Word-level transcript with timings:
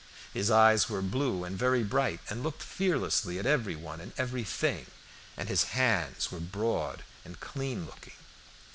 His 0.33 0.49
eyes 0.49 0.89
were 0.89 1.03
blue 1.03 1.43
and 1.43 1.55
very 1.55 1.83
bright, 1.83 2.21
and 2.27 2.41
looked 2.41 2.63
fearlessly 2.63 3.37
at 3.37 3.45
every 3.45 3.75
one 3.75 4.01
and 4.01 4.13
everything, 4.17 4.87
and 5.37 5.47
his 5.47 5.77
hands 5.77 6.31
were 6.31 6.39
broad 6.39 7.03
and 7.23 7.39
clean 7.39 7.85
looking. 7.85 8.15